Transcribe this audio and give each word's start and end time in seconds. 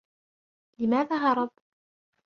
لماذ 0.79 1.07
هرب؟ 1.13 1.49